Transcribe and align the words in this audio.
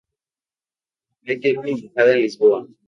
Uruguay 1.21 1.39
tiene 1.39 1.59
una 1.59 1.69
embajada 1.69 2.13
en 2.13 2.21
Lisboa. 2.21 2.67